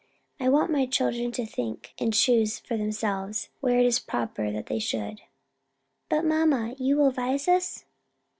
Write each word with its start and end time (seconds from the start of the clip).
I 0.39 0.49
want 0.49 0.71
my 0.71 0.87
children 0.87 1.31
to 1.33 1.45
think 1.45 1.93
and 1.99 2.11
choose 2.11 2.57
for 2.57 2.75
themselves, 2.75 3.49
where 3.59 3.77
it 3.77 3.85
is 3.85 3.99
proper 3.99 4.51
that 4.51 4.65
they 4.65 4.79
should." 4.79 5.21
"But 6.09 6.25
mamma, 6.25 6.73
you 6.79 6.97
will 6.97 7.11
'vise 7.11 7.47
us." 7.47 7.85